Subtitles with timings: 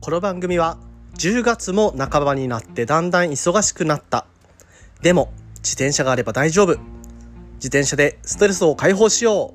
[0.00, 0.78] この番組は
[1.18, 4.24] 10月も半ばになってだんだん忙しくなった。
[5.02, 6.78] でも自転車があれば大丈夫。
[7.56, 9.52] 自転車でストレスを解放しよ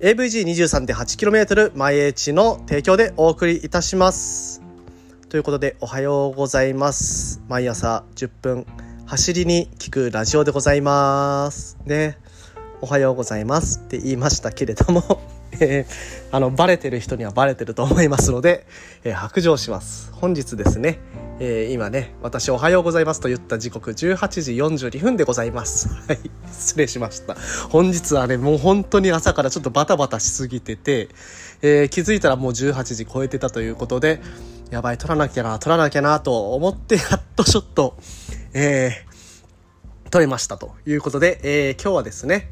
[0.00, 0.04] う。
[0.04, 4.62] AVG23.8km 前エ地の提供でお送りいたします。
[5.28, 7.40] ということでおはようございます。
[7.48, 8.66] 毎朝10分
[9.06, 11.78] 走りに聞くラジオでございます。
[11.86, 12.18] ね。
[12.80, 15.22] おはようございますって言いましたけれども、
[15.60, 18.66] えーあのバレてる人にはバレてると思いますので、
[19.04, 20.12] えー白状します。
[20.12, 20.98] 本日ですね、
[21.38, 25.88] えー今ね私おはようございますと言った時刻18時42分でございます。
[26.08, 26.18] はい
[26.52, 27.36] 失礼しました。
[27.70, 31.08] 本日はねもう本当に朝からちょっとバタバタしすぎてて、
[31.62, 34.20] え気づいたらもう18時超えてたということで
[34.70, 37.96] やばい取らなきゃな取らなきゃなと思ってやっとちょっと
[38.52, 39.06] えー
[40.10, 42.48] 取れましたということで、え今日はですね、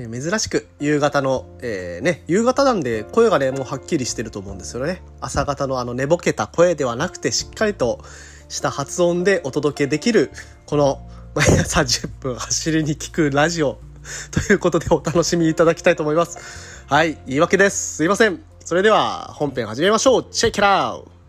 [0.00, 5.02] えー珍しく夕方の、えーね、夕方なんで声がね、もうはっきりしてると思うんですよね。
[5.20, 8.00] 朝方のあの寝ぼけた声ではなくて、しっかりと
[8.48, 10.30] した発音でお届けできる、
[10.66, 13.78] この毎朝10分走りに聞くラジオ
[14.32, 16.38] ということでお楽しみいただきたいと思います。
[16.86, 17.96] はい、言い訳です。
[17.96, 18.40] すいません。
[18.64, 20.26] それでは本編始めましょう。
[20.30, 21.19] チェックラウ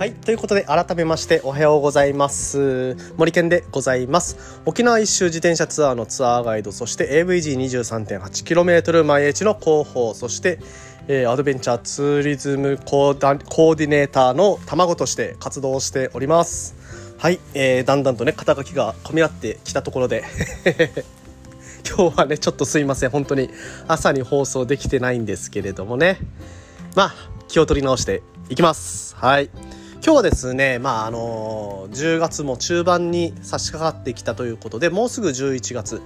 [0.00, 0.14] はい。
[0.14, 2.96] ということで、改めましておはようございます。
[3.18, 4.62] 森健でございます。
[4.64, 10.58] 沖縄一周自転車ツアーのツアーガイド、そして AVG23.8km 毎日の広報、そして、
[11.06, 16.74] えーアドベンチャーツーリズムコーコーディネーターの卵として活動しております。
[17.18, 17.38] はい。
[17.52, 20.24] えーだんだんとね、肩書きが込み合ってきたところで、
[21.86, 23.10] 今日はね、ちょっとすいません。
[23.10, 23.50] 本当に
[23.86, 26.16] 朝に放送できてないんですけれどもね。
[26.96, 27.14] まあ、
[27.48, 29.14] 気を取り直していきます。
[29.16, 29.50] はい。
[30.02, 36.00] 今日はですね、まあ、あの10月も中盤に差し掛かってきたということで、もうすぐ11月。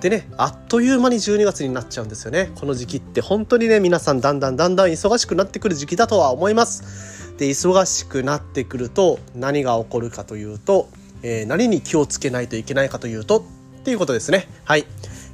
[0.00, 2.50] でね、あっという間に12月になっちゃうんですよね。
[2.54, 7.36] この時期って本当にね、皆さんだんだんだんだん忙しくなってくる時期だとは思います。
[7.36, 10.88] で、忙しくなってくると何が起こるかというと、
[11.22, 13.42] えー何に気をつけないといけないかというと、っ
[13.84, 14.48] ていうことですね。
[14.64, 14.86] はい。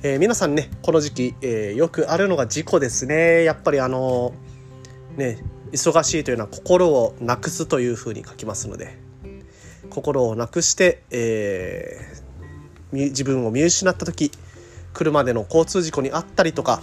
[0.02, 3.44] えー皆さんね、この時期、えーよくあるのが事故ですね。
[3.44, 4.32] やっぱりあの
[5.16, 5.38] ね、
[5.72, 8.98] 忙しいというのは心をなくすというふうに書きますので
[9.88, 12.30] 心をなくして、えー
[12.92, 14.32] 自分を見失った時
[14.92, 16.82] 車での交通事故にあったりとか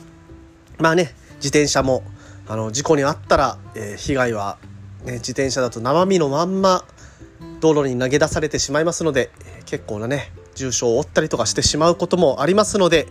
[0.77, 2.01] まあね自転車も
[2.47, 4.57] あの事故にあったら、えー被害は、
[5.03, 6.85] ね、自転車だと生身のまんま
[7.59, 9.31] 道路に投げ出されてしまいますので
[9.65, 13.07] 結構なね重傷を負ったりとかしてしまうこともありますので、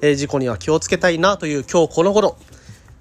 [0.00, 2.38] えー事故には気をつけたいなという今日この頃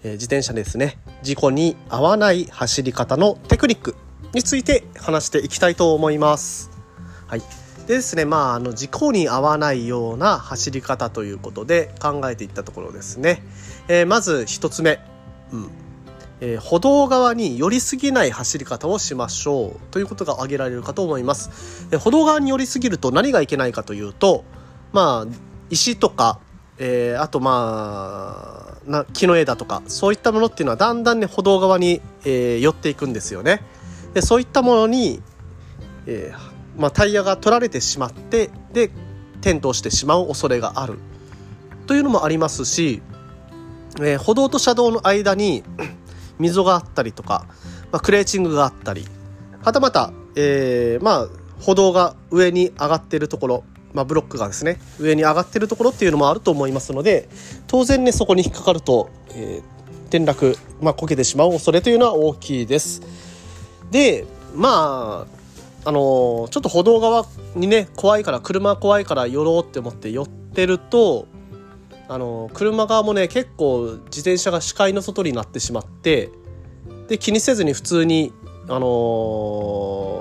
[0.08, 0.98] えー自転車ですね。
[1.22, 3.96] 事故に合わない走り方のテクニック
[4.34, 6.72] について話していきたいと思います。
[7.28, 7.42] はい、
[7.88, 13.44] でですねまああの事故に合わないような走り方ということで考えていったところですね、
[13.90, 15.00] えーまず一つ目、
[15.52, 15.70] うん。
[16.40, 19.80] えー歩道側に寄りすぎない走り方をしましょう。
[19.92, 21.90] ということが挙げられるかと思います。
[21.90, 24.46] で歩道側に寄りすぎると何がいけないかというと
[24.94, 25.34] まあ
[25.70, 26.40] 石とか
[26.78, 33.62] えーあとまあな木の枝とかそういったものっていうのはだんだんね歩道側に、えー寄っていくんですよね。
[34.14, 35.22] でそういったものに、
[36.06, 38.92] えーまあ、タイヤが取られてしまってで
[39.42, 40.98] 転倒してしまう恐れがある
[41.86, 43.02] というのもありますし、
[44.00, 45.64] えー歩道と車道の間に
[46.40, 47.46] 溝があったりとか、
[47.92, 49.06] まあ、クレーチングがあったり
[49.64, 51.28] はたまた、えーまあ、
[51.60, 57.30] 歩道が上に上がっているところ、まあ、ブロックがですね上に上がってるところっていうのもあると思いますので
[57.68, 59.78] 当然ねそこに引っかかると、えー
[60.08, 63.02] 転落、まあ、こけてしまう恐れというのは大きいです。
[63.92, 65.28] でま
[65.86, 71.28] ああのちょっと歩道側にね怖いから車怖いから寄ろうって思って寄ってると
[72.10, 76.30] あの車側もね結構自転車が視界の外になってしまって
[77.08, 78.34] で気にせずに普通に
[78.68, 78.88] あの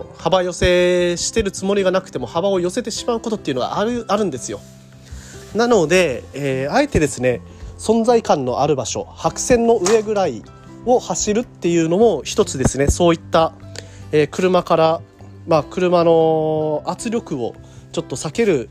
[0.03, 4.61] ー幅寄せしてるつもりがなくても幅を寄せてしまうことっていうのがあるあるんですよ。
[5.55, 7.41] なので、えーあえてですね
[7.79, 10.43] 存在感のある場所白線の上ぐらい
[10.85, 12.89] を走るっていうのも一つですね。
[12.89, 13.53] そういった、
[14.11, 15.01] えー車から、
[15.47, 17.55] まあ、車の圧力を
[17.93, 18.69] ちょっと避ける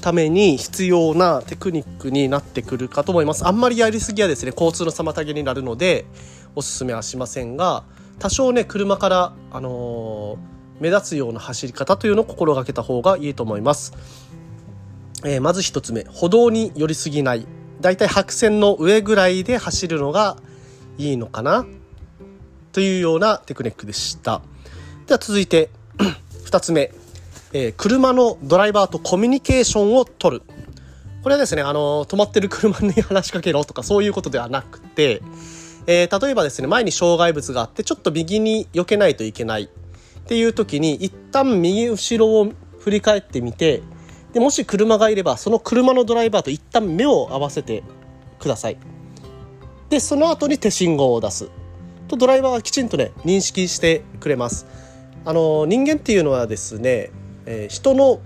[0.00, 3.46] ために必要なテクニックになってくるかと思います。
[3.46, 6.04] あんまりやりすぎはですね交通の妨げになるので
[6.54, 7.84] おすすめはしませんが
[8.20, 10.50] 多少ね車から、あのー
[10.80, 13.92] 目立つような走り方というのを心がけた方がいいと思います。
[15.24, 17.46] えーまず一つ目歩道に寄りすぎない
[17.82, 20.38] だいたい白線の上ぐらいで走るのが
[20.96, 21.66] いいのかな？
[22.72, 24.40] というようなテクニックでした
[25.06, 25.70] では続いて
[26.46, 26.92] 2つ目
[27.52, 30.42] えー、車のドライバーとコミュニケーションを取る。
[31.22, 35.20] これはですね、あの、止まってる車に話しかけろとかそういうことではなくて、
[35.92, 39.68] えー、例えばですね、前に障害物があって、ちょっと右に避けないといけないっ
[40.24, 43.82] ていう時に、一旦右後ろを振り返ってみて、
[44.32, 47.82] で、もし車がいれば、その車のドライバーと一旦目を合わせて
[48.38, 48.78] ください。
[49.88, 51.50] で、その後に手信号を出す。
[52.06, 54.68] と、ドライバーはきちんとね、認識してくれます。
[55.24, 57.10] あの、人間っていうのはですね、
[57.46, 58.20] えー、人の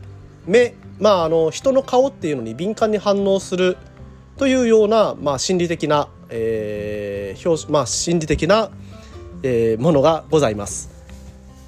[0.45, 3.79] 目まあ、あの人の顔っていうのに敏感に反応する
[4.37, 8.71] というような、まあ、心理的な、えー表まあ、心理的な、
[9.45, 10.91] えー、ものがございます。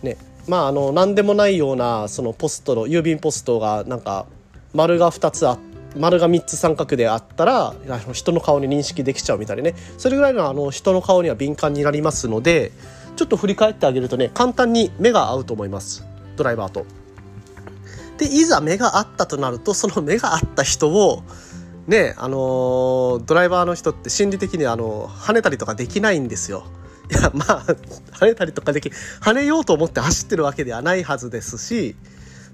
[0.02, 0.16] ね
[0.48, 4.26] まあ、あの何でもないようなそのポストの郵便ポストがなんか
[4.74, 5.58] 丸が2つあ
[5.96, 7.74] 丸が3つ三角であったら
[8.12, 12.72] 人の顔に認識できちゃうみたいなねそれぐらいのあの人の顔には敏感になりますので
[13.16, 16.04] ちょっと振り返ってあげるとね簡単に目が合うと思います
[16.36, 16.84] ドライバーと。
[18.18, 21.22] でいざ目が合ったとなるとその目が合った人を
[21.86, 26.64] ねあの、ドライバーの人って心理的にあの跳ねたりとかできないんですよ。
[27.10, 31.94] いやまあ跳ねたりとかでき跳ねようと思って走ってるわけではないはずですし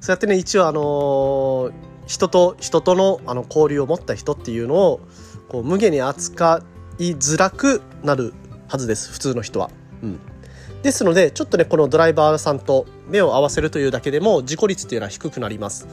[0.02, 1.70] そうやってね一応あの、
[2.06, 5.00] 人と人とのあの交流を持った人っていうのを
[5.48, 6.62] こう無下に扱
[6.98, 8.34] いづらくなる
[8.68, 9.70] はずです普通の人は。
[10.02, 10.20] うん
[10.82, 15.86] ですのでちょっとねこのドライバーさんと目を合わせるというだけでも事故率っていうのは低くなります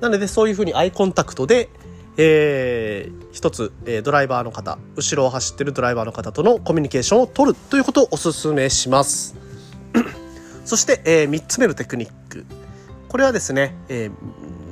[0.00, 1.68] なのでそういうふうにアイコンタクトで
[2.18, 9.36] えー、一つ、えー、ドライバーの方後ろを走ってるドライバーの方とのコミュニケーションを取るということをお勧めします。
[10.64, 12.46] そして、えー、3つ目のテクニック。
[13.08, 14.12] これはですね、えー、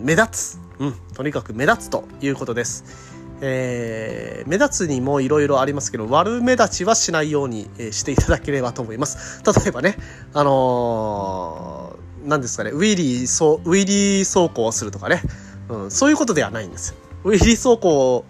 [0.01, 3.13] 目立つ、うん、とにかく目立つということです。
[3.41, 9.43] えー、目立つにもいろいろありますけど、悪目立ちはしないように、えしていただければと思います。
[9.45, 9.97] 例えばね、
[10.33, 15.21] あのー、何ですかね、ウィリー、そう、ウィリー走行をするとかね、
[15.69, 16.91] うん、そういうことではないんです。
[16.91, 17.04] よ。
[17.25, 18.25] ウィリー走行、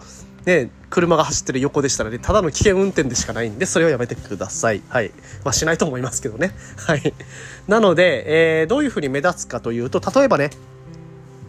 [0.46, 4.82] ね、車が走ってる横でしたらね、ただの危険運転でしかないんで、それはやめてください。
[4.88, 5.10] はい。
[5.44, 6.52] まあ、しないと思いますけどね。
[6.76, 7.12] はい。
[7.68, 10.50] なので、えー、どういうふうに目立つかというと、例えばね、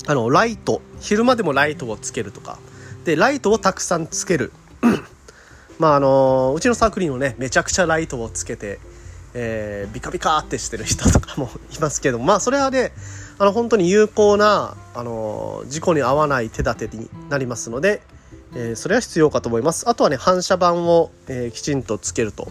[0.07, 2.57] あの、ライト、昼間でもライトをつけるとか、
[3.05, 4.51] でライトをたくさんつける
[5.79, 8.79] まああのうちのサークルにもねめちゃくちゃライトをつけて、
[9.37, 12.93] えー、ビカビカってしてる人とかもいますけどまあそれはね
[13.37, 18.01] あの本当に有効な、あの事故に遭わない手立てになりますので、
[18.55, 19.89] えー、それは必要かと思います。
[19.89, 22.47] あとはね反射板を、えー、きちんとつけると、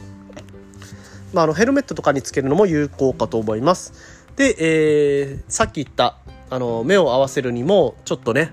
[1.33, 3.95] まあ、あのヘルメットとかにつけるのも有効かと思います。
[4.37, 6.19] で、え、さっき言った
[6.51, 8.53] あの目を合わせるにもちょっとね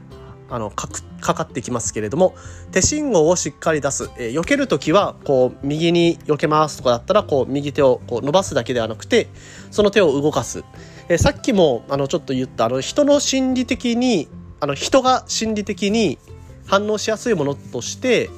[0.52, 0.90] あのか
[1.22, 2.36] かかってきますけれども
[2.72, 9.30] 手信号をしっかり出す、えー、避ける時はこう右に避けますとかだったらこう右手をこう伸ばすだけではなくて
[9.72, 10.66] その手を動かす、
[11.08, 14.28] えー、さっきもあのちょっと言ったあの人の心理的に
[14.60, 16.20] あの人が心理的に
[16.68, 18.30] 反応しやすいものとして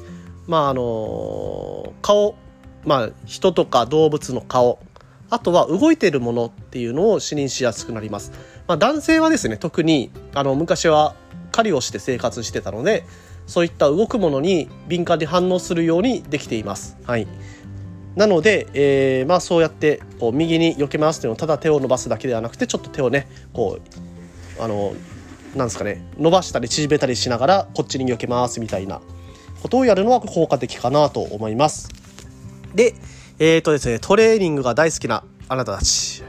[0.48, 2.36] まああの顔
[2.86, 4.80] まあ人とか動物の顔
[5.30, 8.32] あとは動いているものっていうのを視認しやすくなります。
[8.68, 11.16] まあ、男性はですね特にあの昔は
[11.54, 13.06] 狩りをして生活してたので
[13.48, 16.98] そういった動くものに敏感に反応するようにできています。
[17.06, 17.28] はい、
[18.16, 23.80] なので、えー、まあ、そうやってこう右に避けますというのをただ手を伸ばすだけではなくてちょっと手をねこ
[24.60, 24.94] うあの
[25.56, 29.02] なんですかね伸ばしたり縮めたりしながらこっちに避けますみたいな
[29.62, 31.90] ことをやるのは効果的かなと思います。
[32.76, 32.96] で、
[33.40, 36.24] え、ー、とですね、トレーニングが大好きなあなたたち、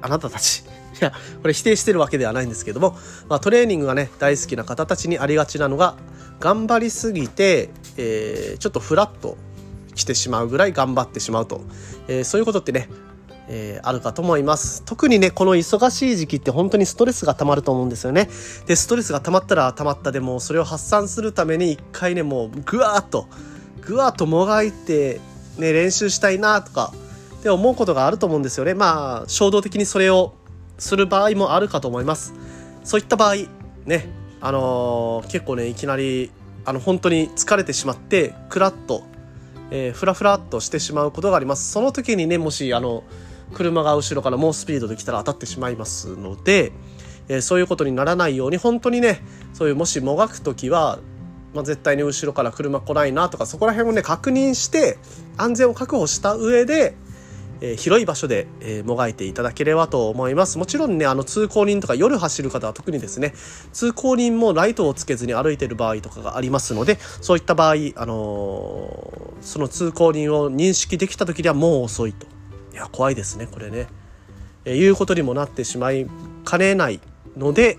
[0.00, 0.64] あなたたち、
[1.04, 2.96] や、これ否定してるわけではないんですけども、
[3.28, 5.96] まあ、トレーニングがね、大好きな方たちにありがちなのが、
[6.40, 9.36] 頑張りすぎて、えー、ちょっとフラッと
[9.94, 11.60] 来てしまうぐらい頑張ってしまうと、
[12.08, 12.88] えー、そういうことってね、
[13.48, 14.82] えー、あるかと思います。
[14.84, 18.28] 特にね、この忙しい時期って本当にストレスが溜まると思うんですよね。
[18.66, 23.28] で、ストレスが溜まったら溜まったでも、それを発散するために一回ね、もうぐわーっと、
[23.82, 25.20] ぐわーっともがいて、
[25.58, 26.92] ね、練習したいなとか、
[27.40, 28.74] って思うことがあると思うんですよね。
[28.74, 30.34] まあ、衝動的にそれを
[30.82, 32.34] する場合もあるかと思います。
[32.82, 33.36] そういった場合、
[33.86, 34.08] ね、
[34.40, 36.32] あのー、結構ね、いきなり、
[36.64, 39.04] あの、本当に疲れてしまって、クラッと、
[39.70, 41.70] えー、フラフラっとしてしまうことがあります。
[41.70, 43.04] その時にね、もし、あの、
[43.54, 46.72] 車が後ろから猛スピードで来たら当たってしまいますので、
[47.28, 49.20] えー、そういうことにならないように、本当にね、
[49.54, 50.98] そういうもしもがく時は、
[51.54, 54.98] まあ、絶対に後ろから車来ないなとか、そこら辺をね、確認して、
[55.36, 56.96] 安全を確保した上で、
[57.64, 60.58] えー、広い場所で、えー、もがいていただければと思います。
[60.58, 63.34] もちろんね、あの通行人とか夜走る方は特にですね、
[63.72, 72.26] 通行人もライトをつけずに歩いてる場合とかがありますので、そういった場合、あのー、その通行人を認識できた時にはもう遅いと。
[72.72, 73.86] いや、怖いですね、これね。
[74.64, 76.08] えー、いうことにもなってしまい
[76.44, 76.98] かねない
[77.36, 77.78] ので、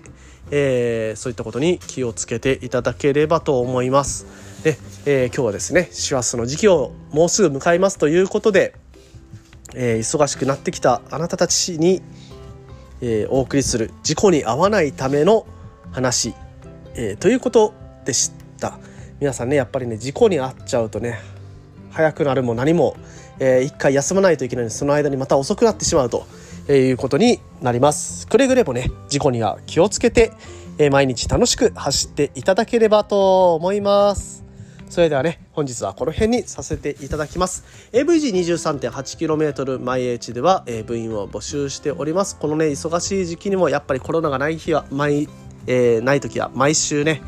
[0.50, 4.26] えー、そういったことに気をつけていただければと思います。
[4.62, 8.74] で、えー、今日はですね師走の時期をもうすぐ迎えますということで、
[9.74, 12.02] えー、忙しくなってきたあなたたちに、
[13.00, 15.46] えー、お送りする事故に遭わないための
[15.92, 16.34] 話、
[16.94, 18.78] えー、ということでした。
[19.20, 21.18] 皆さんねやっぱりね事故に遭っちゃうとね
[21.90, 22.96] 早くなるも何も、
[23.38, 26.26] えー、一回休まないといけないのでその間にまた遅くなってしまうと
[26.68, 28.26] えいうことになります。
[28.26, 30.32] くれぐれもね事故には気をつけて、
[30.78, 34.43] えー、毎日楽しく走っていただければと思います。
[34.88, 37.64] それではね本日はこの辺にさせていただきます。
[37.92, 42.36] AVG23.8km 毎 H では、えー、部員を募集しております。
[42.36, 45.28] このね忙しい時期にもやっぱりコロナがない日は毎、
[45.66, 47.22] えー、ない時は毎週ね、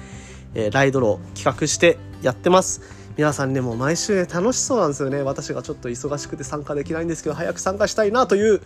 [0.54, 2.80] えー、ライドロー企画してやってます。
[3.16, 5.22] 皆さんねもう毎週ね楽しそうなんですよね。
[5.22, 8.60] 私がちょっと忙しくて参加できないんですけど早く参加したいなという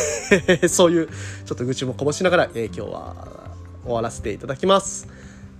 [0.68, 3.54] そういうちょっと愚痴もこぼしながら、えー、今日は
[3.84, 5.06] 終わらせていただきます。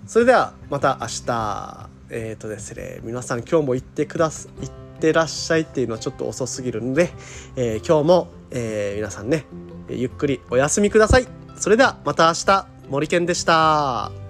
[0.06, 1.93] それではまた明日。
[2.14, 7.11] えっ、ー、とですね皆さん今日も行ってくだす行ってらっしゃいっていうのはちょっと遅すぎるので、
[7.56, 9.44] えー、今日も、えー、皆さんね
[9.90, 14.24] ゆっくりお休みくださいそれではまた明日森健でした。